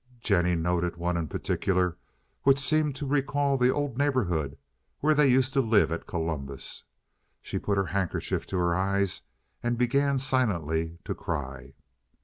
[0.19, 1.95] Jennie noted one in particular
[2.41, 4.57] which seemed to recall the old neighborhood
[4.99, 6.85] where they used to live at Columbus;
[7.39, 9.21] she put her handkerchief to her eyes
[9.61, 11.75] and began silently to cry.